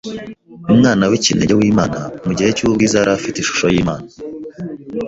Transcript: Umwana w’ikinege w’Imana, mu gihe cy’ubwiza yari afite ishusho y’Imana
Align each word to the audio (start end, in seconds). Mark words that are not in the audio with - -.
Umwana 0.73 1.03
w’ikinege 1.11 1.53
w’Imana, 1.59 1.99
mu 2.25 2.31
gihe 2.37 2.49
cy’ubwiza 2.57 2.95
yari 2.99 3.11
afite 3.17 3.37
ishusho 3.39 3.65
y’Imana 3.73 4.07